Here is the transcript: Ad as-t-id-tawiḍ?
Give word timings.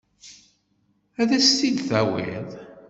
Ad 1.21 1.29
as-t-id-tawiḍ? 1.37 2.49